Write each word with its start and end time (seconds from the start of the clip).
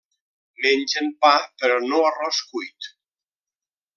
Mengen 0.63 1.11
pa, 1.25 1.33
però 1.63 1.77
no 1.91 2.01
arròs 2.09 2.41
cuit. 2.53 2.91